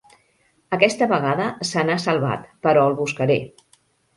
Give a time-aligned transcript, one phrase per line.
[0.77, 3.37] Aquesta vegada se n'ha salvat, però el buscaré.